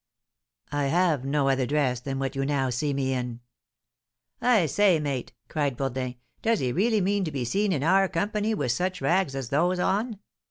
[0.71, 3.39] "I have no other dress than that you now see me in."
[4.41, 8.55] "I say, mate," cried Bourdin, "does he really mean to be seen in our company
[8.55, 10.17] with such rags as those on?"